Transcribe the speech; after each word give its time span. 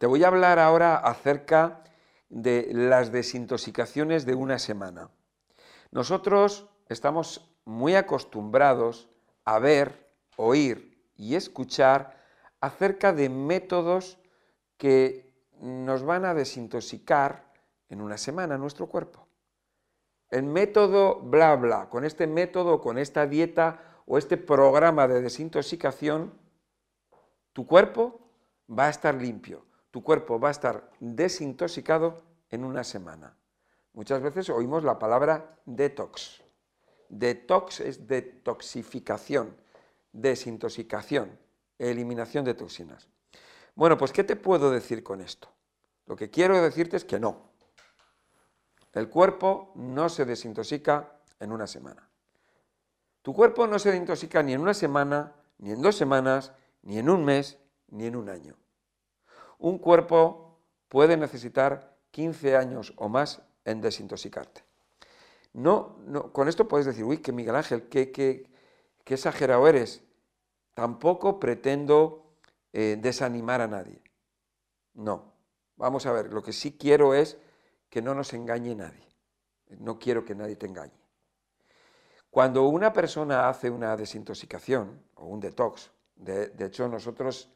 te 0.00 0.06
voy 0.06 0.24
a 0.24 0.28
hablar 0.28 0.58
ahora 0.58 0.96
acerca 0.96 1.84
de 2.30 2.70
las 2.72 3.12
desintoxicaciones 3.12 4.24
de 4.24 4.34
una 4.34 4.58
semana. 4.58 5.10
Nosotros 5.90 6.70
estamos 6.88 7.54
muy 7.66 7.94
acostumbrados 7.96 9.10
a 9.44 9.58
ver, 9.58 10.10
oír 10.38 11.04
y 11.16 11.34
escuchar 11.34 12.16
acerca 12.62 13.12
de 13.12 13.28
métodos 13.28 14.16
que 14.78 15.34
nos 15.60 16.02
van 16.02 16.24
a 16.24 16.32
desintoxicar 16.32 17.52
en 17.90 18.00
una 18.00 18.16
semana 18.16 18.56
nuestro 18.56 18.86
cuerpo. 18.86 19.28
El 20.30 20.44
método 20.44 21.20
bla 21.20 21.54
bla, 21.56 21.90
con 21.90 22.06
este 22.06 22.26
método, 22.26 22.80
con 22.80 22.96
esta 22.96 23.26
dieta 23.26 24.00
o 24.06 24.16
este 24.16 24.38
programa 24.38 25.06
de 25.08 25.20
desintoxicación, 25.20 26.32
tu 27.52 27.66
cuerpo 27.66 28.18
va 28.66 28.86
a 28.86 28.90
estar 28.90 29.14
limpio, 29.14 29.66
tu 29.90 30.02
cuerpo 30.02 30.38
va 30.38 30.48
a 30.48 30.52
estar 30.52 30.90
desintoxicado 31.00 32.22
en 32.50 32.64
una 32.64 32.84
semana. 32.84 33.36
Muchas 33.92 34.22
veces 34.22 34.48
oímos 34.50 34.84
la 34.84 34.98
palabra 34.98 35.58
detox. 35.66 36.42
Detox 37.08 37.80
es 37.80 38.06
detoxificación, 38.06 39.56
desintoxicación, 40.12 41.38
eliminación 41.78 42.44
de 42.44 42.54
toxinas. 42.54 43.08
Bueno, 43.74 43.98
pues 43.98 44.12
¿qué 44.12 44.22
te 44.22 44.36
puedo 44.36 44.70
decir 44.70 45.02
con 45.02 45.20
esto? 45.20 45.48
Lo 46.06 46.14
que 46.16 46.30
quiero 46.30 46.60
decirte 46.62 46.96
es 46.96 47.04
que 47.04 47.18
no. 47.18 47.50
El 48.92 49.08
cuerpo 49.08 49.72
no 49.76 50.08
se 50.08 50.24
desintoxica 50.24 51.20
en 51.38 51.52
una 51.52 51.66
semana. 51.66 52.08
Tu 53.22 53.34
cuerpo 53.34 53.66
no 53.66 53.78
se 53.78 53.90
desintoxica 53.90 54.42
ni 54.42 54.52
en 54.52 54.60
una 54.60 54.74
semana, 54.74 55.34
ni 55.58 55.72
en 55.72 55.82
dos 55.82 55.96
semanas, 55.96 56.52
ni 56.82 56.98
en 56.98 57.10
un 57.10 57.24
mes, 57.24 57.58
ni 57.88 58.06
en 58.06 58.16
un 58.16 58.28
año. 58.28 58.56
Un 59.60 59.78
cuerpo 59.78 60.58
puede 60.88 61.16
necesitar 61.16 61.96
15 62.10 62.56
años 62.56 62.92
o 62.96 63.08
más 63.08 63.42
en 63.64 63.80
desintoxicarte. 63.80 64.64
No, 65.52 65.96
con 66.32 66.48
esto 66.48 66.66
puedes 66.66 66.86
decir, 66.86 67.04
uy, 67.04 67.18
que 67.18 67.32
Miguel 67.32 67.56
Ángel, 67.56 67.88
qué, 67.88 68.10
qué, 68.10 68.48
exagerado 69.06 69.66
eres. 69.68 70.02
Tampoco 70.74 71.38
pretendo 71.40 72.36
eh, 72.72 72.96
desanimar 73.00 73.60
a 73.60 73.68
nadie. 73.68 74.02
No. 74.94 75.34
Vamos 75.76 76.06
a 76.06 76.12
ver, 76.12 76.32
lo 76.32 76.42
que 76.42 76.52
sí 76.52 76.76
quiero 76.78 77.14
es 77.14 77.36
que 77.88 78.02
no 78.02 78.14
nos 78.14 78.32
engañe 78.32 78.74
nadie. 78.74 79.06
No 79.78 79.98
quiero 79.98 80.24
que 80.24 80.34
nadie 80.34 80.56
te 80.56 80.66
engañe. 80.66 81.00
Cuando 82.30 82.68
una 82.68 82.92
persona 82.92 83.48
hace 83.48 83.68
una 83.70 83.96
desintoxicación 83.96 85.02
o 85.16 85.26
un 85.26 85.40
detox, 85.40 85.90
de, 86.14 86.52
hecho 86.60 86.88
nosotros 86.88 87.50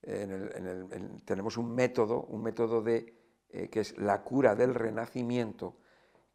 tenemos 0.00 1.56
un 1.56 1.74
método, 1.74 2.22
un 2.22 2.42
método 2.42 2.82
de, 2.82 3.14
eh, 3.50 3.68
que 3.68 3.80
es 3.80 3.98
la 3.98 4.22
cura 4.22 4.54
del 4.54 4.74
renacimiento, 4.74 5.76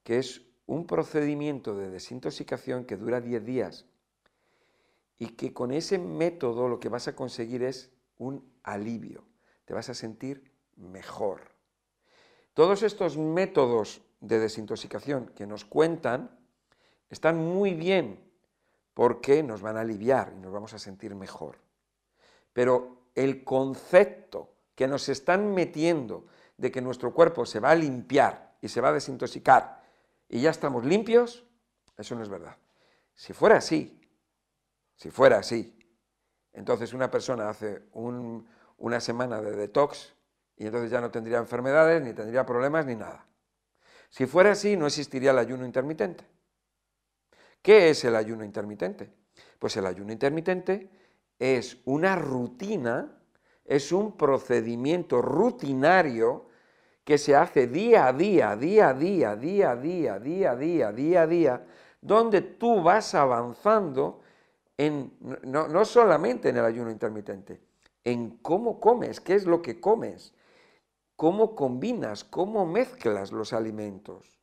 que 0.04 0.20
es 0.20 0.42
un 0.66 0.86
procedimiento 0.86 1.76
de 1.76 1.90
desintoxicación 1.90 2.86
que 2.86 2.98
dura 2.98 3.22
10 3.22 3.46
días 3.46 3.86
y 5.18 5.30
que 5.30 5.54
con 5.54 5.72
ese 5.72 5.98
método 5.98 6.68
lo 6.68 6.80
que 6.80 6.90
vas 6.90 7.08
a 7.08 7.16
conseguir 7.16 7.64
es 7.64 7.92
un 8.18 8.52
alivio, 8.64 9.26
te 9.66 9.74
vas 9.74 9.90
a 9.90 9.94
sentir 9.94 10.52
mejor. 10.76 11.54
Todos 12.54 12.84
estos 12.84 13.18
métodos 13.18 14.02
de 14.22 14.40
desintoxicación 14.40 15.28
que 15.36 15.48
nos 15.48 15.66
cuentan 15.66 16.38
están 17.10 17.38
muy 17.38 17.74
bien 17.74 18.20
porque 18.94 19.44
nos 19.44 19.62
van 19.62 19.78
a 19.78 19.82
aliviar 19.82 20.34
y 20.36 20.40
nos 20.40 20.52
vamos 20.52 20.74
a 20.74 20.80
sentir 20.80 21.16
mejor. 21.16 21.58
Pero 22.54 23.03
el 23.16 23.44
concepto 23.44 24.56
que 24.76 24.88
nos 24.88 25.10
están 25.10 25.54
metiendo 25.54 26.26
de 26.58 26.72
que 26.72 26.82
nuestro 26.82 27.14
cuerpo 27.14 27.46
se 27.46 27.60
va 27.60 27.72
a 27.72 27.76
limpiar 27.76 28.56
y 28.62 28.70
se 28.70 28.82
va 28.82 28.90
a 28.90 28.94
desintoxicar 28.94 29.84
y 30.30 30.42
ya 30.42 30.50
estamos 30.50 30.84
limpios, 30.86 31.46
eso 31.98 32.16
no 32.16 32.24
es 32.24 32.30
verdad. 32.30 32.58
Si 33.14 33.34
fuera 33.34 33.58
así, 33.58 34.02
si 34.96 35.12
fuera 35.12 35.38
así, 35.38 35.78
entonces 36.54 36.94
una 36.94 37.12
persona 37.12 37.50
hace 37.50 37.84
una 37.94 39.00
semana 39.00 39.42
de 39.42 39.56
detox 39.56 40.16
y 40.56 40.66
entonces 40.66 40.90
ya 40.90 41.02
no 41.02 41.12
tendría 41.12 41.38
enfermedades, 41.38 42.02
ni 42.02 42.14
tendría 42.14 42.46
problemas, 42.46 42.86
ni 42.86 42.96
nada. 42.96 43.28
Si 44.10 44.26
fuera 44.26 44.52
así, 44.52 44.78
no 44.78 44.88
existiría 44.88 45.32
el 45.32 45.40
ayuno 45.40 45.66
intermitente. 45.66 46.26
¿Qué 47.62 47.90
es 47.90 48.04
el 48.06 48.16
ayuno 48.16 48.44
intermitente? 48.44 49.12
Pues 49.58 49.78
el 49.78 49.86
ayuno 49.86 50.12
intermitente 50.12 50.90
es 51.44 51.82
una 51.84 52.16
rutina, 52.16 53.22
es 53.66 53.92
un 53.92 54.16
procedimiento 54.16 55.22
rutinario 55.22 56.46
que 57.04 57.18
se 57.18 57.36
hace 57.36 57.68
día 57.68 58.08
a 58.08 58.14
día, 58.14 58.56
día 58.56 58.90
a 58.90 58.94
día, 58.94 59.36
día 59.36 59.72
a 59.72 59.76
día, 59.76 60.20
día 60.20 60.52
a 60.52 60.56
día, 60.56 60.92
día 60.94 61.22
a 61.22 61.28
día, 61.28 61.66
donde 62.00 62.40
tú 62.40 62.82
vas 62.82 63.14
avanzando 63.14 64.22
en, 64.78 65.18
no, 65.44 65.68
no 65.68 65.84
solamente 65.84 66.48
en 66.48 66.56
el 66.56 66.64
ayuno 66.64 66.90
intermitente, 66.90 67.60
en 68.06 68.38
cómo 68.38 68.80
comes, 68.80 69.20
qué 69.20 69.36
es 69.36 69.46
lo 69.46 69.62
que 69.62 69.82
comes, 69.82 70.34
cómo 71.18 71.56
combinas, 71.56 72.24
cómo 72.24 72.66
mezclas 72.66 73.34
los 73.34 73.52
alimentos, 73.52 74.40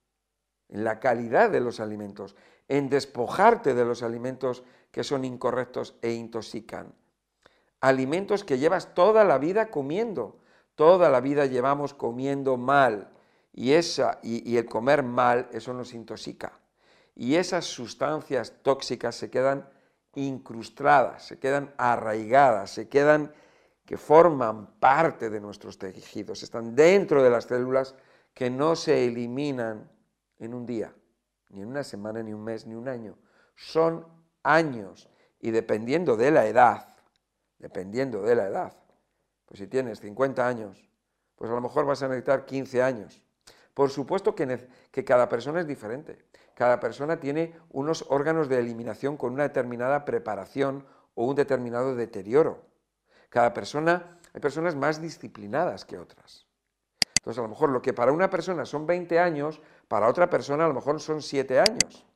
en 0.69 0.85
la 0.85 1.01
calidad 1.01 1.49
de 1.49 1.61
los 1.61 1.81
alimentos, 1.81 2.37
en 2.69 2.91
despojarte 2.91 3.73
de 3.73 3.87
los 3.87 4.03
alimentos 4.03 4.65
que 4.91 5.05
son 5.05 5.25
incorrectos 5.25 5.95
e 6.03 6.13
intoxican. 6.13 6.95
Alimentos 7.81 8.45
que 8.45 8.59
llevas 8.59 8.95
toda 8.95 9.25
la 9.25 9.39
vida 9.39 9.71
comiendo, 9.71 10.41
toda 10.75 11.09
la 11.09 11.21
vida 11.21 11.47
llevamos 11.47 11.95
comiendo 11.95 12.57
mal 12.57 13.11
y, 13.53 13.73
esa, 13.73 14.19
y, 14.23 14.57
el 14.57 14.67
comer 14.67 15.03
mal, 15.03 15.49
eso 15.53 15.73
nos 15.73 15.95
intoxica. 15.95 16.53
Y 17.15 17.37
esas 17.37 17.65
sustancias 17.65 18.55
tóxicas 18.63 19.15
se 19.15 19.31
quedan 19.31 19.69
incrustadas, 20.15 21.27
se 21.27 21.39
quedan 21.39 21.75
arraigadas, 21.77 22.71
se 22.71 22.89
quedan 22.89 23.33
que 23.85 23.97
forman 23.97 24.79
parte 24.79 25.31
de 25.31 25.41
nuestros 25.41 25.79
tejidos, 25.79 26.43
están 26.43 26.75
dentro 26.75 27.23
de 27.23 27.31
las 27.31 27.45
células 27.45 27.95
que 28.35 28.49
no 28.49 28.77
se 28.77 29.05
eliminan 29.07 29.91
en 30.39 30.55
un 30.55 30.65
día, 30.65 30.95
ni 31.49 31.63
en 31.63 31.69
una 31.69 31.83
semana, 31.83 32.23
ni 32.23 32.33
un 32.33 32.45
mes, 32.45 32.67
ni 32.67 32.75
un 32.75 32.89
año. 32.89 33.19
Son 33.57 34.07
años 34.43 35.09
y 35.41 35.51
dependiendo 35.51 36.17
de 36.17 36.31
la 36.31 36.47
edad, 36.47 36.89
dependiendo 37.59 38.23
de 38.23 38.35
la 38.35 38.47
edad, 38.47 38.73
pues 39.47 39.59
si 39.61 39.67
tienes 39.67 40.01
50 40.01 40.47
años, 40.47 40.89
pues 41.37 41.51
a 41.51 41.55
lo 41.55 41.61
mejor 41.61 41.87
vas 41.87 42.03
a 42.03 42.09
necesitar 42.09 42.45
15 42.45 42.83
años. 42.83 43.23
Por 43.75 43.91
supuesto 43.91 44.35
que, 44.35 44.69
que 44.91 45.05
cada 45.05 45.29
persona 45.29 45.61
es 45.61 45.67
diferente. 45.67 46.25
Cada 46.55 46.79
persona 46.79 47.19
tiene 47.19 47.57
unos 47.71 48.05
órganos 48.09 48.49
de 48.49 48.59
eliminación 48.59 49.17
con 49.17 49.33
una 49.33 49.45
determinada 49.45 50.05
preparación 50.05 50.85
o 51.15 51.25
un 51.25 51.35
determinado 51.35 51.95
deterioro. 51.95 52.63
Cada 53.31 53.55
persona, 53.55 54.19
hay 54.35 54.41
personas 54.41 54.77
más 54.77 55.01
disciplinadas 55.01 55.85
que 55.85 55.99
otras. 55.99 56.47
Entonces, 57.17 57.39
a 57.39 57.43
lo 57.43 57.49
mejor 57.49 57.71
lo 57.71 57.81
que 57.81 57.93
para 57.93 58.13
una 58.13 58.29
persona 58.29 58.65
son 58.67 58.87
20 58.87 59.19
años, 59.19 59.61
para 59.89 60.09
otra 60.09 60.29
persona 60.29 60.65
a 60.65 60.69
lo 60.69 60.75
mejor 60.75 61.01
son 61.01 61.23
7 61.23 61.61
años. 61.61 62.07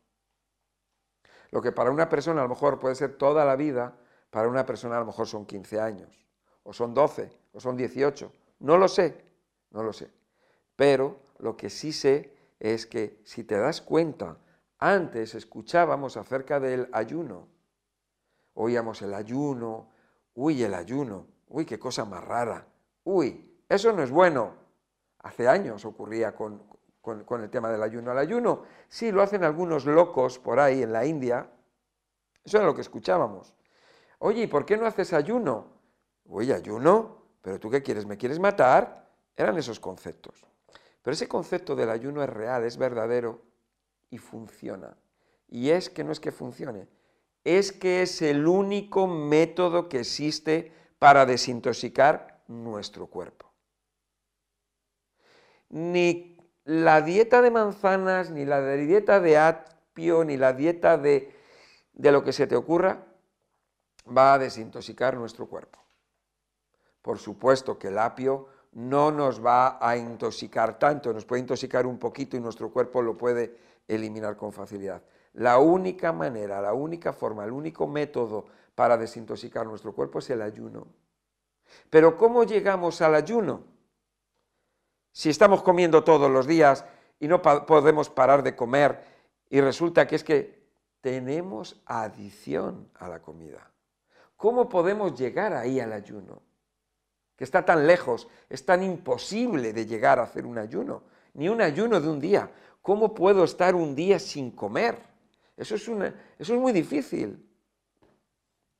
Lo 1.55 1.63
que 1.63 1.71
para 1.71 1.93
una 1.93 2.09
persona 2.09 2.41
a 2.41 2.43
lo 2.43 2.49
mejor 2.49 2.81
puede 2.81 2.97
ser 2.97 3.17
toda 3.17 3.45
la 3.45 3.55
vida, 3.55 3.95
para 4.31 4.49
una 4.49 4.67
persona 4.67 4.97
a 4.97 4.99
lo 4.99 5.07
mejor 5.07 5.29
son 5.29 5.47
15 5.47 5.81
años, 5.81 6.27
o 6.65 6.73
son 6.73 6.93
12, 6.93 7.31
o 7.53 7.61
son 7.61 7.77
18. 7.77 8.33
No 8.59 8.77
lo 8.77 8.89
sé, 8.89 9.25
no 9.71 9.85
lo 9.85 9.93
sé. 9.93 10.11
Pero 10.75 11.17
lo 11.39 11.57
que 11.57 11.71
sí 11.71 11.93
sé 11.93 12.37
es 12.59 12.87
que 12.87 13.21
si 13.23 13.45
te 13.45 13.57
das 13.57 13.83
cuenta, 13.83 14.37
antes 14.81 15.37
escuchábamos 15.37 16.17
acerca 16.17 16.59
del 16.59 16.89
ayuno. 16.91 17.47
Oíamos 18.55 19.01
el 19.03 19.15
ayuno, 19.15 19.93
Uy, 20.35 20.61
el 20.65 20.75
ayuno. 20.75 21.29
Uy, 21.47 21.65
qué 21.65 21.79
cosa 21.79 22.05
más 22.05 22.25
rara. 22.25 22.67
Uy, 23.05 23.63
eso 23.69 23.93
no 23.93 24.03
es 24.03 24.11
bueno. 24.11 24.55
Hace 25.21 25.47
años 25.47 25.85
ocurría 25.85 26.35
con, 26.35 26.65
el 27.13 27.51
tema 27.51 27.71
del 27.71 27.83
ayuno. 27.83 28.13
El 28.13 28.19
ayuno, 28.19 28.63
sí, 28.89 29.13
lo 29.13 29.23
hacen 29.23 29.45
algunos 29.45 29.85
locos 29.85 30.39
por 30.39 30.59
ahí 30.61 30.83
en 30.83 30.93
la 30.93 31.05
India. 31.05 31.51
Eso 32.45 32.59
era 32.59 32.67
lo 32.67 32.75
que 32.75 32.81
escuchábamos. 32.81 33.55
Oye, 34.19 34.43
¿y 34.43 34.47
por 34.47 34.65
qué 34.65 34.77
no 34.77 34.87
haces 34.87 35.13
ayuno? 35.13 35.67
Uy, 36.27 36.53
ayuno, 36.53 37.23
pero 37.43 37.61
tú 37.61 37.71
qué 37.71 37.83
quieres, 37.83 38.07
¿me 38.07 38.17
quieres 38.17 38.39
matar? 38.39 39.11
Eran 39.37 39.59
esos 39.59 39.81
conceptos. 39.81 40.47
Pero 41.03 41.13
ese 41.13 41.29
concepto 41.29 41.77
del 41.77 41.91
ayuno 41.91 42.23
es 42.23 42.31
real, 42.31 42.65
es 42.65 42.79
verdadero 42.79 43.43
y 44.09 44.19
funciona. 44.19 44.97
Y 45.49 45.71
es 45.71 45.91
que 45.91 46.05
no 46.05 46.13
es 46.13 46.21
que 46.21 46.33
funcione, 46.33 46.89
es 47.45 47.73
que 47.73 48.03
es 48.03 48.23
el 48.23 48.47
único 48.47 49.07
método 49.07 49.89
que 49.89 50.01
existe 50.01 50.73
para 50.99 51.27
desintoxicar 51.27 52.43
nuestro 52.49 53.07
cuerpo. 53.09 53.53
Ni 55.69 56.34
la 56.65 57.03
dieta 57.03 57.43
de 57.43 57.51
manzanas, 57.51 58.31
ni 58.31 58.45
la 58.45 58.61
dieta 58.75 59.21
de 59.21 59.39
apio, 59.39 60.25
ni 60.25 60.37
la 60.37 60.53
dieta 60.53 60.97
de, 60.97 61.35
de 61.93 62.13
lo 62.13 62.25
que 62.25 62.33
se 62.33 62.47
te 62.47 62.57
ocurra, 62.57 63.05
va 64.07 64.35
a 64.35 64.39
desintoxicar 64.39 65.17
nuestro 65.17 65.47
cuerpo. 65.47 65.79
Por 67.03 67.19
supuesto 67.19 67.79
que 67.79 67.89
el 67.89 67.99
apio 67.99 68.49
no 68.73 69.11
nos 69.11 69.45
va 69.45 69.79
a 69.81 69.97
intoxicar 69.97 70.79
tanto, 70.79 71.13
nos 71.13 71.25
puede 71.25 71.41
intoxicar 71.41 71.87
un 71.87 71.99
poquito 71.99 72.37
y 72.37 72.41
nuestro 72.41 72.71
cuerpo 72.71 73.03
lo 73.03 73.17
puede 73.17 73.57
eliminar 73.87 74.37
con 74.37 74.53
facilidad. 74.53 75.03
La 75.35 75.59
única 75.59 76.13
manera, 76.13 76.61
la 76.63 76.73
única 76.73 77.13
forma, 77.13 77.45
el 77.45 77.53
único 77.53 77.87
método 77.87 78.47
para 78.75 78.97
desintoxicar 78.97 79.67
nuestro 79.67 79.93
cuerpo 79.93 80.19
es 80.19 80.31
el 80.31 80.43
ayuno. 80.43 80.87
Pero 81.91 82.17
¿cómo 82.17 82.45
llegamos 82.45 83.01
al 83.03 83.15
ayuno? 83.15 83.74
Si 85.15 85.31
estamos 85.31 85.63
comiendo 85.63 86.03
todos 86.03 86.29
los 86.29 86.45
días 86.45 86.85
y 87.21 87.29
no 87.29 87.41
podemos 87.41 88.11
parar 88.11 88.43
de 88.43 88.57
comer 88.57 89.05
y 89.49 89.61
resulta 89.61 90.09
que 90.09 90.17
es 90.17 90.25
que 90.25 90.65
tenemos 91.01 91.81
adición 91.87 92.91
a 92.97 93.09
la 93.09 93.23
comida. 93.23 93.71
¿Cómo 94.37 94.69
podemos 94.69 95.17
llegar 95.17 95.53
ahí 95.53 95.79
al 95.79 95.93
ayuno? 95.93 96.43
Que 97.37 97.45
está 97.45 97.65
tan 97.65 97.87
lejos, 97.87 98.27
es 98.49 98.67
tan 98.67 98.83
imposible 98.83 99.73
de 99.73 99.87
llegar 99.87 100.19
a 100.19 100.25
hacer 100.25 100.47
un 100.47 100.59
ayuno, 100.59 101.05
ni 101.35 101.49
un 101.49 101.63
ayuno 101.63 102.01
de 102.01 102.09
un 102.09 102.19
día. 102.19 102.51
¿Cómo 102.83 103.15
puedo 103.15 103.45
estar 103.45 103.77
un 103.77 103.95
día 103.95 104.19
sin 104.19 104.51
comer? 104.51 104.99
Eso 105.57 105.77
es, 105.77 105.87
una, 105.87 106.13
eso 106.37 106.55
es 106.55 106.61
muy 106.61 106.73
difícil. 106.73 107.49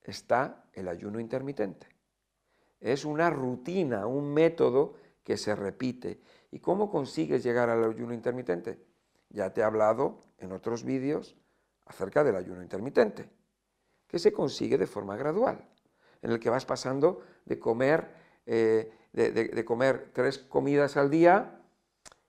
Está 0.03 0.65
el 0.73 0.89
ayuno 0.89 1.21
intermitente. 1.21 1.87
Es 2.81 3.05
una 3.05 3.31
rutina, 3.31 4.09
un 4.09 4.35
método 4.35 5.04
que 5.25 5.37
se 5.37 5.57
repite. 5.57 6.21
¿Y 6.53 6.61
cómo 6.61 6.91
consigues 6.91 7.43
llegar 7.43 7.71
al 7.71 7.83
ayuno 7.83 8.15
intermitente? 8.15 8.79
Ya 9.31 9.53
te 9.53 9.63
he 9.63 9.65
hablado 9.65 10.23
en 10.39 10.53
otros 10.53 10.85
vídeos 10.85 11.35
acerca 11.87 12.23
del 12.23 12.37
ayuno 12.37 12.63
intermitente, 12.63 13.29
que 14.07 14.19
se 14.19 14.33
consigue 14.33 14.79
de 14.79 14.87
forma 14.87 15.17
gradual, 15.17 15.67
en 16.23 16.31
el 16.31 16.39
que 16.39 16.51
vas 16.51 16.65
pasando 16.65 17.23
de 17.45 17.59
comer, 17.59 18.09
eh, 18.47 18.93
de, 19.13 19.65
comer 19.65 20.11
tres 20.13 20.39
comidas 20.39 20.97
al 20.97 21.11
día, 21.11 21.61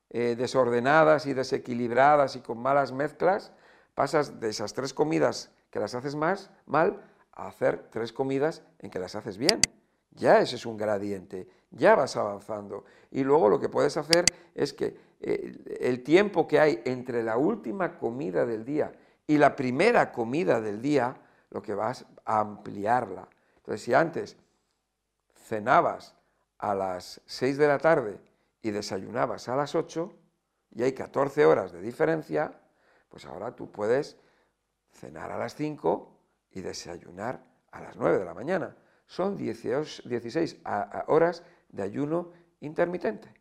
eh, 0.09 0.35
desordenadas 0.35 1.25
y 1.25 1.33
desequilibradas 1.33 2.35
y 2.35 2.39
con 2.39 2.59
malas 2.59 2.91
mezclas, 2.91 3.51
pasas 3.93 4.39
de 4.39 4.49
esas 4.49 4.73
tres 4.73 4.93
comidas 4.93 5.51
que 5.69 5.79
las 5.79 5.95
haces 5.95 6.15
más 6.15 6.51
mal 6.65 7.01
a 7.31 7.47
hacer 7.47 7.89
tres 7.91 8.13
comidas 8.13 8.63
en 8.79 8.89
que 8.89 8.99
las 8.99 9.15
haces 9.15 9.37
bien 9.37 9.61
ya 10.15 10.39
ese 10.39 10.55
es 10.55 10.65
un 10.65 10.77
gradiente, 10.77 11.47
ya 11.71 11.95
vas 11.95 12.15
avanzando. 12.15 12.85
Y 13.11 13.23
luego 13.23 13.49
lo 13.49 13.59
que 13.59 13.69
puedes 13.69 13.95
hacer 13.97 14.25
es 14.53 14.73
que 14.73 14.97
eh, 15.19 15.77
el 15.81 16.03
tiempo 16.03 16.47
que 16.47 16.59
hay 16.59 16.81
entre 16.85 17.23
la 17.23 17.37
última 17.37 17.97
comida 17.97 18.45
del 18.45 18.65
día 18.65 18.93
y 19.27 19.37
la 19.37 19.55
primera 19.55 20.11
comida 20.11 20.61
del 20.61 20.81
día, 20.81 21.15
lo 21.49 21.61
que 21.61 21.73
vas 21.73 22.05
a 22.25 22.39
ampliarla. 22.39 23.27
Entonces, 23.57 23.81
si 23.81 23.93
antes 23.93 24.37
cenabas 25.47 26.15
a 26.57 26.73
las 26.73 27.21
6 27.25 27.57
de 27.57 27.67
la 27.67 27.77
tarde 27.77 28.19
y 28.61 28.71
desayunabas 28.71 29.49
a 29.49 29.55
las 29.55 29.75
8, 29.75 30.13
y 30.71 30.83
hay 30.83 30.93
14 30.93 31.45
horas 31.45 31.71
de 31.71 31.81
diferencia, 31.81 32.51
pues 33.09 33.25
ahora 33.25 33.55
tú 33.55 33.71
puedes 33.71 34.17
cenar 34.91 35.31
a 35.31 35.37
las 35.37 35.55
5 35.55 36.11
y 36.51 36.61
desayunar 36.61 37.43
a 37.71 37.81
las 37.81 37.95
9 37.95 38.19
de 38.19 38.25
la 38.25 38.33
mañana 38.33 38.75
son 39.05 39.35
16 39.37 40.61
horas 41.07 41.43
de 41.69 41.83
ayuno 41.83 42.31
intermitente. 42.59 43.33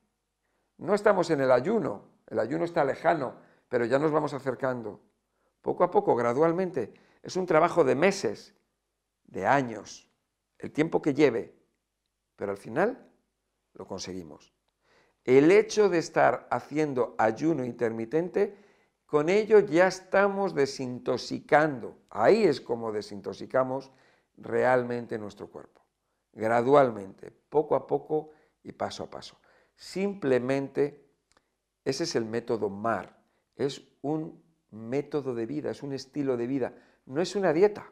No 0.78 0.94
estamos 0.94 1.31
en 1.31 1.40
el 1.40 1.50
ayuno, 1.50 2.05
el 2.26 2.38
ayuno 2.38 2.64
está 2.64 2.84
lejano, 2.84 3.37
pero 3.69 3.84
ya 3.84 3.99
nos 3.99 4.11
vamos 4.11 4.34
acercando. 4.34 5.00
Poco 5.61 5.84
a 5.84 5.90
poco, 5.90 6.14
gradualmente, 6.14 6.93
es 7.22 7.37
un 7.37 7.46
trabajo 7.46 7.84
de 7.84 7.94
meses, 7.94 8.55
de 9.25 9.46
años, 9.46 10.11
el 10.58 10.72
tiempo 10.72 11.00
que 11.00 11.14
lleve, 11.14 11.55
pero 12.37 12.52
al 12.52 12.58
final 12.58 13.11
lo 13.72 13.87
conseguimos. 13.87 14.52
El 15.25 15.50
hecho 15.50 15.88
de 15.88 15.99
estar 15.99 16.46
haciendo 16.50 17.14
ayuno 17.16 17.64
intermitente, 17.64 18.56
con 19.06 19.28
ello 19.28 19.61
ya 19.61 19.87
estamos 19.87 20.55
desintoxicando. 20.55 21.96
Ahí 22.11 22.44
es 22.44 22.61
como 22.61 22.93
desintoxicamos 22.93 23.90
realmente 24.37 25.19
nuestro 25.19 25.49
cuerpo, 25.49 25.83
gradualmente, 26.33 27.31
poco 27.31 27.77
a 27.77 27.87
poco 27.87 28.31
y 28.63 28.73
paso 28.73 29.05
a 29.05 29.11
paso. 29.11 29.39
Simplemente 29.77 31.05
ese 31.85 32.05
es 32.05 32.17
el 32.17 32.25
método 32.25 32.71
MAR, 32.71 33.17
es 33.57 33.83
un 34.03 34.43
método 34.71 35.35
de 35.35 35.47
vida, 35.47 35.71
es 35.71 35.83
un 35.83 35.93
estilo 35.93 36.37
de 36.37 36.47
vida, 36.47 36.73
no 37.07 37.21
es 37.21 37.37
una 37.37 37.53
dieta. 37.53 37.91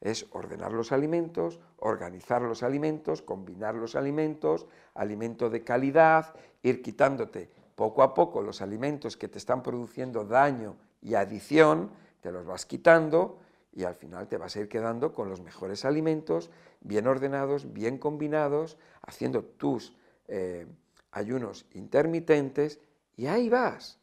Es 0.00 0.26
ordenar 0.30 0.72
los 0.72 0.92
alimentos, 0.92 1.58
organizar 1.78 2.40
los 2.42 2.62
alimentos, 2.62 3.20
combinar 3.20 3.74
los 3.74 3.96
alimentos, 3.96 4.66
alimento 4.94 5.50
de 5.50 5.64
calidad, 5.64 6.34
ir 6.62 6.82
quitándote 6.82 7.50
poco 7.74 8.02
a 8.02 8.14
poco 8.14 8.42
los 8.42 8.62
alimentos 8.62 9.16
que 9.16 9.28
te 9.28 9.38
están 9.38 9.62
produciendo 9.62 10.24
daño 10.24 10.76
y 11.00 11.14
adición, 11.14 11.90
te 12.20 12.32
los 12.32 12.44
vas 12.44 12.66
quitando 12.66 13.38
y 13.72 13.84
al 13.84 13.94
final 13.94 14.28
te 14.28 14.38
vas 14.38 14.56
a 14.56 14.60
ir 14.60 14.68
quedando 14.68 15.14
con 15.14 15.28
los 15.28 15.40
mejores 15.40 15.84
alimentos, 15.84 16.50
bien 16.80 17.06
ordenados, 17.06 17.72
bien 17.72 17.98
combinados, 17.98 18.76
haciendo 19.02 19.44
tus 19.44 19.94
eh, 20.26 20.66
ayunos 21.12 21.66
intermitentes 21.72 22.80
y 23.16 23.26
ahí 23.26 23.48
vas. 23.48 23.98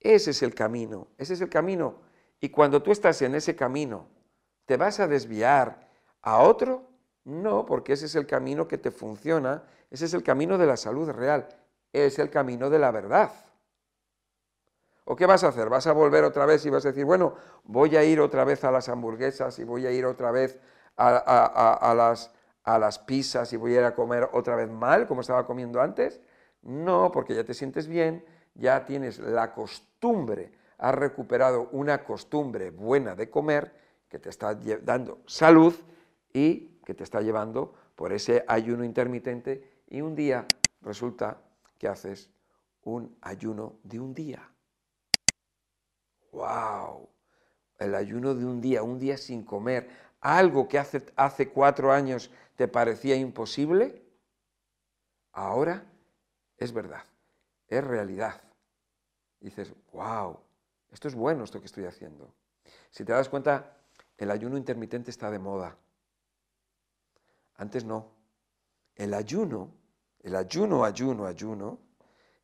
Ese 0.00 0.30
es 0.30 0.42
el 0.42 0.54
camino, 0.54 1.08
ese 1.18 1.34
es 1.34 1.40
el 1.40 1.48
camino. 1.48 2.00
Y 2.40 2.50
cuando 2.50 2.82
tú 2.82 2.92
estás 2.92 3.22
en 3.22 3.34
ese 3.34 3.56
camino, 3.56 4.06
¿te 4.66 4.76
vas 4.76 5.00
a 5.00 5.08
desviar 5.08 5.88
a 6.22 6.42
otro? 6.42 6.88
No, 7.24 7.66
porque 7.66 7.94
ese 7.94 8.06
es 8.06 8.14
el 8.14 8.26
camino 8.26 8.68
que 8.68 8.78
te 8.78 8.90
funciona, 8.90 9.64
ese 9.90 10.04
es 10.04 10.14
el 10.14 10.22
camino 10.22 10.58
de 10.58 10.66
la 10.66 10.76
salud 10.76 11.08
real, 11.10 11.48
es 11.92 12.18
el 12.18 12.30
camino 12.30 12.70
de 12.70 12.78
la 12.78 12.90
verdad. 12.90 13.32
¿O 15.08 15.14
qué 15.14 15.24
vas 15.24 15.44
a 15.44 15.48
hacer? 15.48 15.68
¿Vas 15.68 15.86
a 15.86 15.92
volver 15.92 16.24
otra 16.24 16.46
vez 16.46 16.66
y 16.66 16.70
vas 16.70 16.84
a 16.84 16.88
decir, 16.88 17.04
bueno, 17.04 17.36
voy 17.62 17.96
a 17.96 18.02
ir 18.02 18.20
otra 18.20 18.44
vez 18.44 18.64
a 18.64 18.72
las 18.72 18.88
hamburguesas 18.88 19.56
y 19.60 19.64
voy 19.64 19.86
a 19.86 19.92
ir 19.92 20.04
otra 20.04 20.32
vez 20.32 20.58
a, 20.96 21.94
las, 21.96 22.32
a 22.64 22.78
las 22.80 22.98
pizzas 22.98 23.52
y 23.52 23.56
voy 23.56 23.76
a 23.76 23.78
ir 23.78 23.84
a 23.84 23.94
comer 23.94 24.28
otra 24.32 24.56
vez 24.56 24.68
mal 24.68 25.06
como 25.06 25.20
estaba 25.20 25.46
comiendo 25.46 25.80
antes? 25.80 26.20
No, 26.62 27.12
porque 27.12 27.36
ya 27.36 27.44
te 27.44 27.54
sientes 27.54 27.86
bien, 27.86 28.24
ya 28.56 28.84
tienes 28.84 29.20
la 29.20 29.52
costumbre, 29.52 30.50
has 30.76 30.94
recuperado 30.96 31.68
una 31.70 32.02
costumbre 32.02 32.70
buena 32.70 33.14
de 33.14 33.30
comer 33.30 33.72
que 34.08 34.18
te 34.18 34.28
está 34.28 34.58
dando 34.82 35.20
salud 35.26 35.72
y 36.32 36.80
que 36.84 36.94
te 36.94 37.04
está 37.04 37.20
llevando 37.20 37.74
por 37.94 38.12
ese 38.12 38.44
ayuno 38.48 38.82
intermitente 38.82 39.82
y 39.86 40.00
un 40.00 40.16
día 40.16 40.46
resulta 40.82 41.38
que 41.78 41.86
haces 41.86 42.28
un 42.82 43.16
ayuno 43.20 43.74
de 43.84 44.00
un 44.00 44.12
día. 44.12 44.50
¡Wow! 46.32 47.08
El 47.78 47.94
ayuno 47.94 48.34
de 48.34 48.44
un 48.44 48.60
día, 48.60 48.82
un 48.82 48.98
día 48.98 49.16
sin 49.16 49.44
comer, 49.44 49.88
algo 50.20 50.66
que 50.68 50.78
hace, 50.78 51.04
hace 51.16 51.48
cuatro 51.50 51.92
años 51.92 52.30
te 52.56 52.68
parecía 52.68 53.16
imposible, 53.16 54.02
ahora 55.32 55.84
es 56.56 56.72
verdad, 56.72 57.04
es 57.68 57.84
realidad. 57.84 58.40
dices, 59.40 59.72
wow, 59.92 60.38
esto 60.90 61.08
es 61.08 61.14
bueno 61.14 61.44
esto 61.44 61.60
que 61.60 61.66
estoy 61.66 61.84
haciendo. 61.84 62.34
Si 62.90 63.04
te 63.04 63.12
das 63.12 63.28
cuenta, 63.28 63.76
el 64.16 64.30
ayuno 64.30 64.56
intermitente 64.56 65.10
está 65.10 65.30
de 65.30 65.38
moda. 65.38 65.76
Antes 67.56 67.84
no. 67.84 68.12
El 68.94 69.12
ayuno, 69.12 69.74
el 70.20 70.34
ayuno, 70.34 70.84
ayuno, 70.84 71.26
ayuno, 71.26 71.78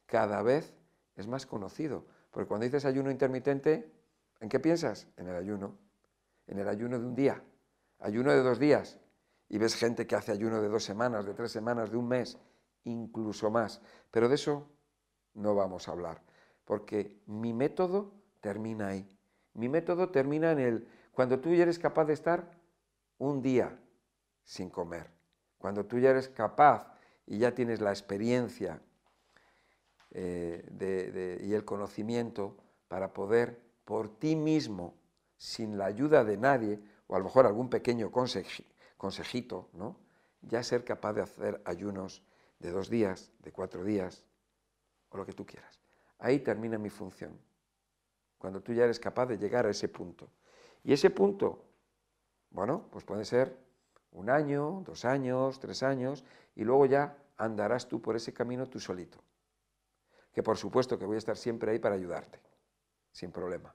cada 0.06 0.42
vez 0.42 0.74
es 1.16 1.26
más 1.26 1.46
conocido. 1.46 2.04
Porque 2.32 2.48
cuando 2.48 2.64
dices 2.64 2.84
ayuno 2.86 3.10
intermitente, 3.10 3.92
¿en 4.40 4.48
qué 4.48 4.58
piensas? 4.58 5.06
En 5.16 5.28
el 5.28 5.36
ayuno. 5.36 5.78
En 6.48 6.58
el 6.58 6.66
ayuno 6.66 6.98
de 6.98 7.06
un 7.06 7.14
día, 7.14 7.40
ayuno 8.00 8.32
de 8.32 8.42
dos 8.42 8.58
días. 8.58 8.98
Y 9.48 9.58
ves 9.58 9.76
gente 9.76 10.06
que 10.06 10.16
hace 10.16 10.32
ayuno 10.32 10.60
de 10.60 10.68
dos 10.68 10.82
semanas, 10.82 11.26
de 11.26 11.34
tres 11.34 11.52
semanas, 11.52 11.90
de 11.90 11.98
un 11.98 12.08
mes, 12.08 12.38
incluso 12.84 13.50
más. 13.50 13.80
Pero 14.10 14.28
de 14.28 14.34
eso 14.34 14.66
no 15.34 15.54
vamos 15.54 15.86
a 15.86 15.92
hablar. 15.92 16.22
Porque 16.64 17.22
mi 17.26 17.52
método 17.52 18.12
termina 18.40 18.88
ahí. 18.88 19.06
Mi 19.52 19.68
método 19.68 20.08
termina 20.08 20.52
en 20.52 20.58
el 20.58 20.88
cuando 21.12 21.38
tú 21.38 21.54
ya 21.54 21.64
eres 21.64 21.78
capaz 21.78 22.06
de 22.06 22.14
estar 22.14 22.50
un 23.18 23.42
día 23.42 23.78
sin 24.42 24.70
comer. 24.70 25.10
Cuando 25.58 25.84
tú 25.84 25.98
ya 25.98 26.10
eres 26.10 26.28
capaz 26.28 26.92
y 27.26 27.38
ya 27.38 27.54
tienes 27.54 27.82
la 27.82 27.90
experiencia 27.90 28.80
eh, 30.14 31.40
y 31.42 31.52
el 31.52 31.64
conocimiento 31.64 32.56
para 32.88 33.12
poder 33.12 33.60
por 33.84 34.18
ti 34.18 34.36
mismo, 34.36 34.94
sin 35.36 35.76
la 35.76 35.86
ayuda 35.86 36.24
de 36.24 36.36
nadie, 36.36 36.80
o 37.06 37.16
a 37.16 37.18
lo 37.18 37.24
mejor 37.24 37.46
algún 37.46 37.68
pequeño 37.68 38.10
consejito, 38.10 39.68
¿no? 39.72 39.96
ya 40.42 40.62
ser 40.62 40.84
capaz 40.84 41.14
de 41.14 41.22
hacer 41.22 41.62
ayunos 41.64 42.22
de 42.58 42.70
dos 42.70 42.88
días, 42.90 43.32
de 43.40 43.52
cuatro 43.52 43.84
días, 43.84 44.24
o 45.10 45.16
lo 45.16 45.26
que 45.26 45.32
tú 45.32 45.46
quieras. 45.46 45.80
Ahí 46.18 46.40
termina 46.40 46.78
mi 46.78 46.90
función, 46.90 47.38
cuando 48.38 48.60
tú 48.60 48.72
ya 48.72 48.84
eres 48.84 49.00
capaz 49.00 49.26
de 49.26 49.38
llegar 49.38 49.66
a 49.66 49.70
ese 49.70 49.88
punto. 49.88 50.28
Y 50.84 50.92
ese 50.92 51.10
punto, 51.10 51.64
bueno, 52.50 52.86
pues 52.90 53.04
puede 53.04 53.24
ser 53.24 53.56
un 54.12 54.30
año, 54.30 54.82
dos 54.84 55.04
años, 55.04 55.58
tres 55.58 55.82
años, 55.82 56.24
y 56.54 56.64
luego 56.64 56.86
ya 56.86 57.16
andarás 57.36 57.88
tú 57.88 58.00
por 58.00 58.16
ese 58.16 58.32
camino 58.32 58.68
tú 58.68 58.78
solito. 58.78 59.18
Que 60.32 60.42
por 60.42 60.56
supuesto 60.56 60.98
que 60.98 61.04
voy 61.04 61.16
a 61.16 61.18
estar 61.18 61.36
siempre 61.36 61.72
ahí 61.72 61.78
para 61.78 61.94
ayudarte, 61.94 62.40
sin 63.10 63.30
problema. 63.30 63.74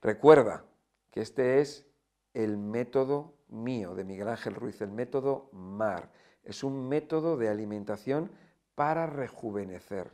Recuerda 0.00 0.64
que 1.10 1.20
este 1.20 1.60
es 1.60 1.86
el 2.34 2.56
método 2.56 3.34
mío 3.48 3.94
de 3.94 4.04
Miguel 4.04 4.28
Ángel 4.28 4.54
Ruiz, 4.54 4.80
el 4.80 4.90
método 4.90 5.50
MAR. 5.52 6.10
Es 6.42 6.64
un 6.64 6.88
método 6.88 7.36
de 7.36 7.48
alimentación 7.48 8.30
para 8.74 9.06
rejuvenecer. 9.06 10.10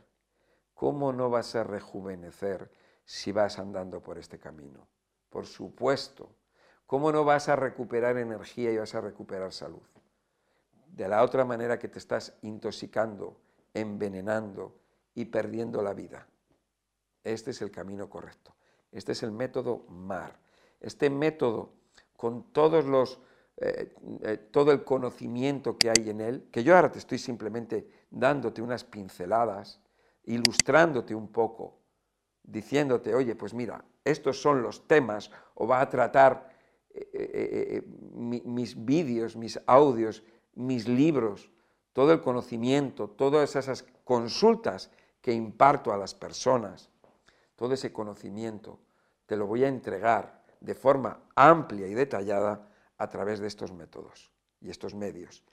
¿Cómo 0.73 1.11
no 1.13 1.29
vas 1.29 1.55
a 1.55 1.63
rejuvenecer 1.63 2.71
si 3.05 3.31
vas 3.31 3.57
andando 3.57 4.01
por 4.01 4.17
este 4.17 4.37
camino? 4.37 4.87
Por 5.29 5.45
supuesto. 5.45 6.35
¿Cómo 6.85 7.11
no 7.11 7.23
vas 7.23 7.49
a 7.49 7.55
recuperar 7.55 8.17
energía 8.17 8.71
y 8.71 8.77
vas 8.77 8.95
a 8.95 9.01
recuperar 9.01 9.53
salud? 9.53 9.81
De 10.87 11.07
la 11.07 11.23
otra 11.23 11.45
manera 11.45 11.79
que 11.79 11.87
te 11.87 11.99
estás 11.99 12.37
intoxicando, 12.41 13.39
envenenando 13.73 14.75
y 15.19 15.25
perdiendo 15.25 15.81
la 15.81 15.93
vida. 15.93 16.25
Este 17.25 17.51
es 17.51 17.61
el 17.61 17.71
camino 17.71 18.09
correcto. 18.09 18.55
Este 18.89 19.11
es 19.11 19.21
el 19.21 19.33
método 19.33 19.85
MAR. 19.89 20.39
Este 20.79 21.09
método, 21.09 21.73
con 22.15 22.53
todos 22.53 22.85
los, 22.85 23.19
eh, 23.57 23.93
eh, 24.21 24.37
todo 24.49 24.71
el 24.71 24.85
conocimiento 24.85 25.77
que 25.77 25.89
hay 25.89 26.09
en 26.09 26.21
él, 26.21 26.47
que 26.53 26.63
yo 26.63 26.73
ahora 26.73 26.89
te 26.89 26.99
estoy 26.99 27.17
simplemente 27.17 27.85
dándote 28.09 28.61
unas 28.61 28.85
pinceladas, 28.85 29.81
ilustrándote 30.23 31.13
un 31.13 31.27
poco, 31.27 31.81
diciéndote, 32.41 33.13
oye, 33.13 33.35
pues 33.35 33.53
mira, 33.53 33.83
estos 34.05 34.41
son 34.41 34.61
los 34.61 34.87
temas, 34.87 35.31
o 35.53 35.67
va 35.67 35.81
a 35.81 35.89
tratar 35.89 36.49
eh, 36.91 37.83
mis 37.85 38.85
vídeos, 38.85 39.35
mis 39.35 39.59
audios, 39.65 40.23
mis 40.53 40.87
libros, 40.87 41.51
todo 41.91 42.13
el 42.13 42.21
conocimiento, 42.21 43.09
todas 43.09 43.57
esas 43.57 43.83
consultas 44.05 44.89
que 45.21 45.33
imparto 45.33 45.91
a 45.91 45.97
las 45.97 46.13
personas, 46.13 46.91
todo 47.55 47.73
ese 47.73 47.91
conocimiento, 47.91 48.79
te 49.25 49.35
lo 49.35 49.47
voy 49.47 49.63
a 49.63 49.67
entregar 49.67 50.43
de 50.59 50.75
forma 50.75 51.23
amplia 51.35 51.87
y 51.87 51.93
detallada 51.93 52.67
a 52.97 53.09
través 53.09 53.39
de 53.39 53.47
estos 53.47 53.71
métodos 53.71 54.31
y 54.61 54.69
estos 54.69 54.93
medios. 54.95 55.43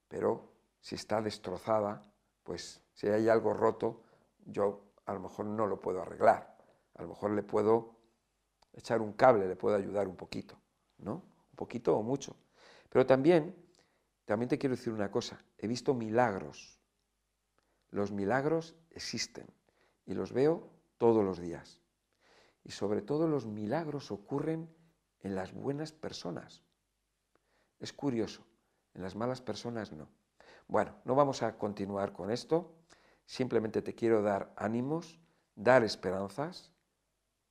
pero 0.08 0.55
si 0.86 0.94
está 0.94 1.20
destrozada, 1.20 2.04
pues 2.44 2.80
si 2.94 3.08
hay 3.08 3.28
algo 3.28 3.56
roto, 3.56 4.04
yo 4.46 4.84
a 5.08 5.16
lo 5.16 5.20
mejor 5.20 5.48
no 5.48 5.66
lo 5.66 5.82
puedo 5.82 6.00
arreglar. 6.00 6.56
A 6.94 7.02
lo 7.02 7.08
mejor 7.08 7.32
le 7.32 7.42
puedo 7.42 7.96
echar 8.72 9.02
un 9.02 9.14
cable, 9.14 9.48
le 9.48 9.56
puedo 9.56 9.76
ayudar 9.76 10.08
un 10.08 10.16
poquito, 10.16 10.62
¿no? 11.00 11.14
Un 11.50 11.56
poquito 11.56 11.98
o 11.98 12.04
mucho. 12.04 12.36
Pero 12.88 13.04
también, 13.04 13.56
también 14.26 14.48
te 14.48 14.60
quiero 14.60 14.76
decir 14.76 14.94
una 14.94 15.10
cosa, 15.10 15.44
he 15.58 15.66
visto 15.66 15.96
milagros. 15.96 16.80
Los 17.90 18.12
milagros 18.12 18.76
existen 18.92 19.48
y 20.06 20.14
los 20.14 20.34
veo 20.34 20.70
todos 21.00 21.26
los 21.26 21.40
días. 21.40 21.82
Y 22.64 22.74
sobre 22.74 23.02
todo 23.02 23.28
los 23.28 23.48
milagros 23.48 24.12
ocurren 24.12 24.70
en 25.22 25.34
las 25.34 25.52
buenas 25.52 25.94
personas. 25.94 26.62
Es 27.80 27.92
curioso, 27.92 28.46
en 28.94 29.02
las 29.02 29.16
malas 29.16 29.42
personas 29.42 29.92
no. 29.92 30.08
Bueno, 30.68 30.96
no 31.06 31.16
vamos 31.16 31.44
a 31.44 31.58
continuar 31.58 32.12
con 32.12 32.32
esto. 32.32 32.74
Simplemente 33.26 33.82
te 33.82 33.94
quiero 33.94 34.22
dar 34.22 34.52
ánimos, 34.56 35.20
dar 35.56 35.84
esperanzas, 35.84 36.72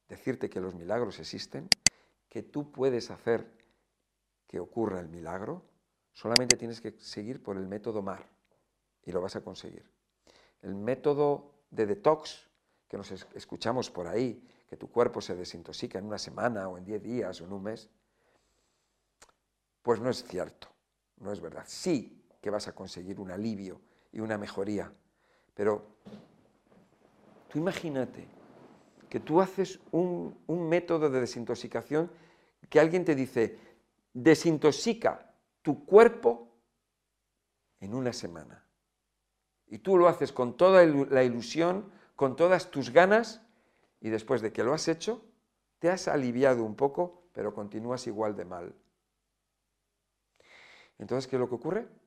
decirte 0.09 0.51
que 0.51 0.61
los 0.61 0.75
milagros 0.75 1.19
existen, 1.19 1.69
que 2.29 2.43
tú 2.43 2.73
puedes 2.73 3.11
hacer 3.11 3.57
que 4.47 4.61
ocurra 4.61 5.01
el 5.01 5.09
milagro, 5.09 5.65
solamente 6.13 6.57
tienes 6.57 6.81
que 6.81 6.93
seguir 6.99 7.43
por 7.43 7.57
el 7.57 7.67
método 7.67 8.03
MAR 8.03 8.29
y 9.05 9.13
lo 9.13 9.21
vas 9.21 9.37
a 9.37 9.43
conseguir. 9.43 9.89
El 10.63 10.75
método 10.75 11.55
de 11.71 11.87
detox, 11.87 12.49
que 12.89 12.97
nos 12.97 13.11
escuchamos 13.11 13.91
por 13.91 14.07
ahí, 14.07 14.47
que 14.69 14.77
tu 14.77 14.91
cuerpo 14.91 15.21
se 15.21 15.35
desintoxica 15.35 15.99
en 15.99 16.07
una 16.07 16.19
semana 16.19 16.69
o 16.69 16.79
en 16.79 16.85
diez 16.85 17.03
días 17.03 17.41
o 17.41 17.45
en 17.45 17.53
un 17.53 17.63
mes, 17.63 17.91
pues 19.83 20.01
no 20.01 20.11
es 20.11 20.25
cierto, 20.25 20.69
no 21.19 21.33
es 21.33 21.41
verdad. 21.41 21.65
Sí 21.67 22.24
que 22.45 22.51
vas 22.51 22.69
a 22.69 22.75
conseguir 22.75 23.19
un 23.21 23.31
alivio 23.31 23.81
y 24.13 24.21
una 24.21 24.37
mejoría, 24.37 24.93
pero 25.55 25.97
tú 27.49 27.59
imagínate 27.59 28.29
que 29.09 29.19
tú 29.19 29.41
haces 29.41 29.81
un, 29.93 30.37
método 30.47 31.09
de 31.09 31.21
desintoxicación 31.21 32.11
que 32.69 32.81
alguien 32.81 33.03
te 33.03 33.15
dice, 33.15 33.59
desintoxica 34.13 35.35
tu 35.63 35.87
cuerpo 35.87 36.55
en 37.81 37.95
una 37.95 38.13
semana. 38.13 38.63
Y 39.67 39.79
tú 39.79 39.97
lo 39.97 40.07
haces 40.07 40.31
con 40.31 40.55
toda 40.59 40.85
la 40.85 41.25
ilusión, 41.25 41.91
con 42.15 42.37
todas 42.37 42.71
tus 42.71 42.91
ganas, 42.91 43.41
y 44.03 44.11
después 44.11 44.43
de 44.43 44.53
que 44.53 44.65
lo 44.65 44.75
has 44.75 44.87
hecho, 44.89 45.25
te 45.79 45.89
has 45.89 46.09
aliviado 46.09 46.63
un 46.63 46.77
poco, 46.77 47.23
pero 47.33 47.55
continúas 47.55 48.07
igual 48.07 48.37
de 48.37 48.45
mal. 48.45 48.75
Entonces, 50.99 51.27
¿qué 51.27 51.37
es 51.37 51.41
lo 51.41 51.49
que 51.49 51.55
ocurre? 51.55 52.04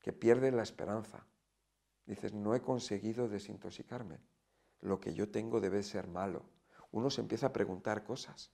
Que 0.00 0.12
pierdes 0.12 0.52
la 0.54 0.62
esperanza, 0.62 1.26
Dices, 2.10 2.34
no 2.34 2.56
he 2.56 2.60
conseguido 2.60 3.28
desintoxicarme. 3.28 4.18
Lo 4.80 4.98
que 4.98 5.14
yo 5.14 5.28
tengo 5.30 5.60
debe 5.60 5.80
ser 5.84 6.08
malo. 6.08 6.42
Uno 6.90 7.08
se 7.08 7.20
empieza 7.20 7.46
a 7.46 7.52
preguntar 7.52 8.02
cosas. 8.02 8.50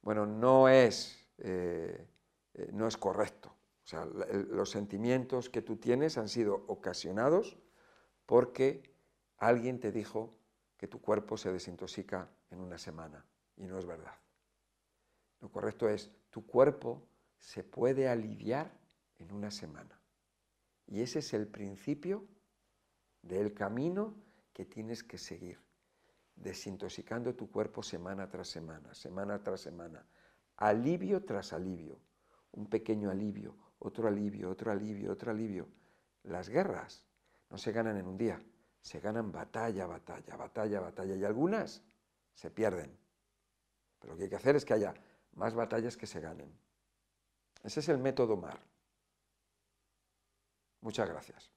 Bueno, 0.00 0.24
no 0.24 0.68
es, 0.68 1.18
eh, 1.38 2.06
eh, 2.54 2.70
no 2.72 2.86
es 2.86 2.96
correcto. 2.96 3.48
O 3.82 3.86
sea, 3.86 4.04
los 4.04 4.70
sentimientos 4.70 5.50
que 5.50 5.60
tú 5.60 5.76
tienes 5.76 6.16
han 6.16 6.28
sido 6.28 6.64
ocasionados 6.68 7.58
porque 8.26 8.94
alguien 9.38 9.80
te 9.80 9.90
dijo 9.90 10.36
que 10.76 10.86
tu 10.86 11.00
cuerpo 11.00 11.36
se 11.36 11.52
desintoxica 11.52 12.30
en 12.52 12.60
una 12.60 12.78
semana. 12.78 13.26
Y 13.56 13.66
no 13.66 13.76
es 13.76 13.86
verdad. 13.86 14.14
Lo 15.40 15.50
correcto 15.50 15.88
es, 15.88 16.12
tu 16.30 16.46
cuerpo 16.46 17.08
se 17.38 17.64
puede 17.64 18.08
aliviar 18.08 18.83
en 19.18 19.32
una 19.32 19.50
semana. 19.50 20.00
Y 20.86 21.00
ese 21.00 21.20
es 21.20 21.32
el 21.34 21.46
principio 21.46 22.26
del 23.22 23.54
camino 23.54 24.14
que 24.52 24.64
tienes 24.64 25.02
que 25.02 25.18
seguir, 25.18 25.58
desintoxicando 26.36 27.34
tu 27.34 27.50
cuerpo 27.50 27.82
semana 27.82 28.28
tras 28.28 28.48
semana, 28.48 28.94
semana 28.94 29.42
tras 29.42 29.60
semana, 29.60 30.06
alivio 30.56 31.24
tras 31.24 31.52
alivio, 31.52 31.98
un 32.52 32.66
pequeño 32.68 33.10
alivio, 33.10 33.56
otro 33.78 34.08
alivio, 34.08 34.50
otro 34.50 34.70
alivio, 34.70 35.12
otro 35.12 35.30
alivio. 35.30 35.68
Las 36.22 36.48
guerras 36.48 37.04
no 37.50 37.58
se 37.58 37.72
ganan 37.72 37.96
en 37.96 38.06
un 38.06 38.16
día, 38.16 38.40
se 38.80 39.00
ganan 39.00 39.32
batalla, 39.32 39.86
batalla, 39.86 40.36
batalla, 40.36 40.80
batalla, 40.80 41.16
y 41.16 41.24
algunas 41.24 41.82
se 42.34 42.50
pierden. 42.50 42.96
Pero 43.98 44.12
lo 44.12 44.18
que 44.18 44.24
hay 44.24 44.30
que 44.30 44.36
hacer 44.36 44.56
es 44.56 44.64
que 44.64 44.74
haya 44.74 44.94
más 45.32 45.54
batallas 45.54 45.96
que 45.96 46.06
se 46.06 46.20
ganen. 46.20 46.52
Ese 47.62 47.80
es 47.80 47.88
el 47.88 47.98
método 47.98 48.36
MAR. 48.36 48.60
Muchas 50.84 51.08
gracias. 51.08 51.53